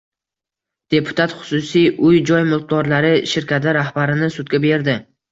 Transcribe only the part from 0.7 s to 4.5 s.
Deputat xususiy uy-joy mulkdorlari shirkati rahbarini